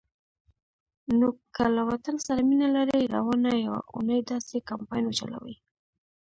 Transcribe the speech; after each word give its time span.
نو 1.17 1.27
که 1.55 1.63
له 1.75 1.81
وطن 1.89 2.15
سره 2.25 2.39
مینه 2.49 2.67
لرئ، 2.75 3.01
روانه 3.15 3.51
یوه 3.65 3.81
اونۍ 3.93 4.19
داسی 4.29 4.57
کمپاین 4.69 5.03
وچلوئ 5.07 5.55